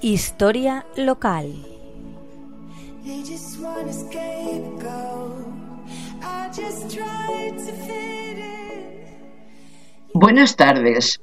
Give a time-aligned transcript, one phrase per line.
[0.00, 1.52] Historia local.
[10.14, 11.20] Buenas tardes,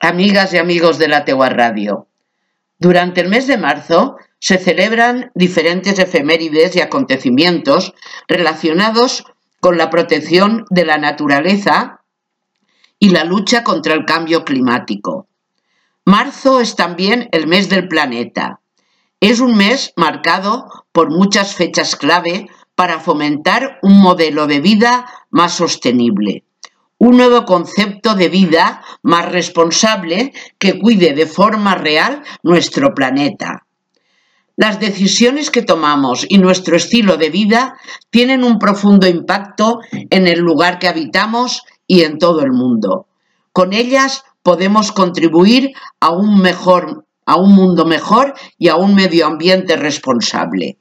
[0.00, 2.08] amigas y amigos de la Tegua Radio.
[2.80, 7.94] Durante el mes de marzo se celebran diferentes efemérides y acontecimientos
[8.26, 9.24] relacionados
[9.60, 12.00] con la protección de la naturaleza
[12.98, 15.29] y la lucha contra el cambio climático.
[16.06, 18.60] Marzo es también el mes del planeta.
[19.20, 25.52] Es un mes marcado por muchas fechas clave para fomentar un modelo de vida más
[25.52, 26.44] sostenible,
[26.96, 33.66] un nuevo concepto de vida más responsable que cuide de forma real nuestro planeta.
[34.56, 37.76] Las decisiones que tomamos y nuestro estilo de vida
[38.08, 43.06] tienen un profundo impacto en el lugar que habitamos y en todo el mundo.
[43.52, 49.26] Con ellas podemos contribuir a un mejor a un mundo mejor y a un medio
[49.26, 50.78] ambiente responsable.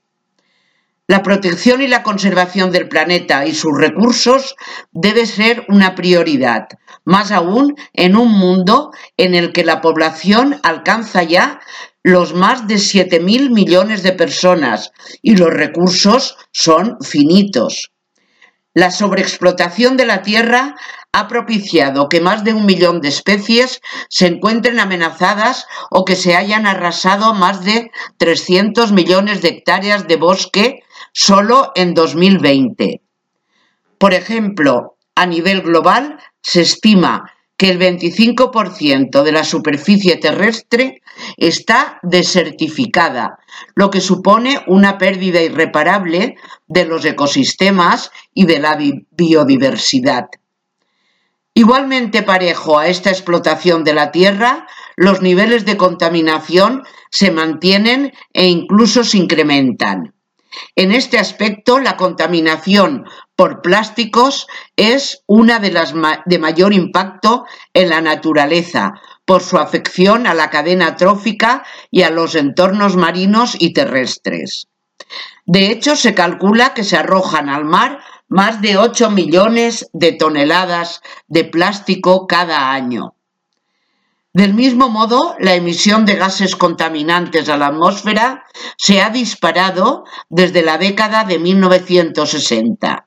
[1.08, 4.56] La protección y la conservación del planeta y sus recursos
[4.92, 6.68] debe ser una prioridad,
[7.04, 11.60] más aún en un mundo en el que la población alcanza ya
[12.02, 17.92] los más de 7.000 millones de personas y los recursos son finitos.
[18.74, 20.76] La sobreexplotación de la tierra
[21.12, 26.36] ha propiciado que más de un millón de especies se encuentren amenazadas o que se
[26.36, 33.02] hayan arrasado más de 300 millones de hectáreas de bosque solo en 2020.
[33.98, 41.02] Por ejemplo, a nivel global se estima que el 25% de la superficie terrestre
[41.36, 43.38] está desertificada,
[43.76, 46.38] lo que supone una pérdida irreparable
[46.68, 48.80] de los ecosistemas y de la
[49.12, 50.30] biodiversidad.
[51.54, 54.66] Igualmente parejo a esta explotación de la tierra,
[54.96, 60.14] los niveles de contaminación se mantienen e incluso se incrementan.
[60.76, 63.04] En este aspecto, la contaminación
[63.40, 65.94] por plásticos es una de las
[66.26, 72.10] de mayor impacto en la naturaleza por su afección a la cadena trófica y a
[72.10, 74.68] los entornos marinos y terrestres.
[75.46, 81.02] De hecho, se calcula que se arrojan al mar más de 8 millones de toneladas
[81.30, 83.16] de plástico cada año.
[84.34, 88.44] Del mismo modo, la emisión de gases contaminantes a la atmósfera
[88.76, 93.06] se ha disparado desde la década de 1960,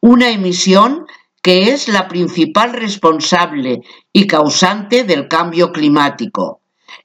[0.00, 1.06] una emisión
[1.42, 3.80] que es la principal responsable
[4.12, 6.60] y causante del cambio climático,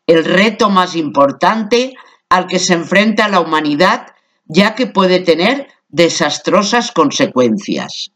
[0.07, 1.93] el reto más importante
[2.29, 4.07] al que se enfrenta la humanidad,
[4.45, 8.11] ya que puede tener desastrosas consecuencias.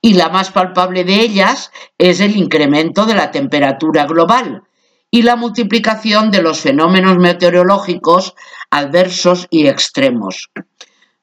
[0.00, 4.62] Y la más palpable de ellas es el incremento de la temperatura global
[5.10, 8.34] y la multiplicación de los fenómenos meteorológicos
[8.70, 10.50] adversos y extremos.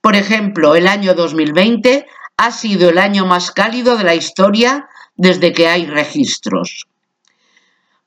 [0.01, 2.06] Por ejemplo, el año 2020
[2.41, 6.88] ha sido el año más cálido de la historia desde que hay registros.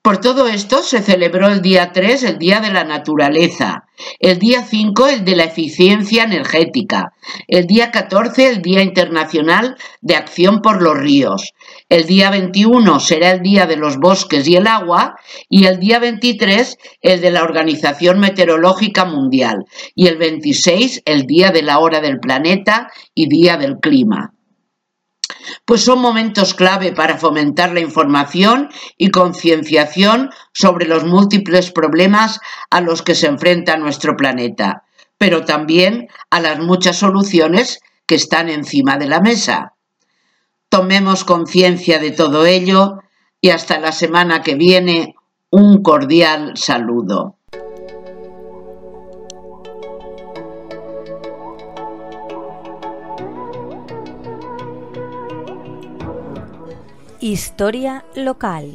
[0.03, 3.84] Por todo esto se celebró el día 3 el Día de la Naturaleza,
[4.19, 7.13] el día 5 el de la Eficiencia Energética,
[7.49, 11.55] el día 14 el Día Internacional de Acción por los Ríos,
[11.89, 15.17] el día 21 será el Día de los Bosques y el Agua.
[15.49, 19.65] Y el día 23 el de la Organización Meteorológica Mundial.
[19.95, 24.34] Y el 26 el Día de la Hora del Planeta y Día del Clima
[25.65, 32.41] pues son momentos clave para fomentar la información y concienciación sobre los múltiples problemas
[32.71, 34.85] a los que se enfrenta nuestro planeta,
[35.19, 39.75] pero también a las muchas soluciones que están encima de la mesa.
[40.69, 42.99] Tomemos conciencia de todo ello
[43.41, 45.15] y hasta la semana que viene
[45.51, 47.37] un cordial saludo.
[57.25, 58.69] Historia local.